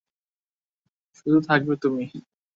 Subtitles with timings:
[1.17, 2.03] শুধু থাকবে তুমি।